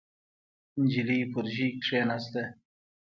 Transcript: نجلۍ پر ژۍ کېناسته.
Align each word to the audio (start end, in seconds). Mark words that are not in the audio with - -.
نجلۍ 0.79 1.19
پر 1.31 1.45
ژۍ 1.55 1.67
کېناسته. 1.83 2.43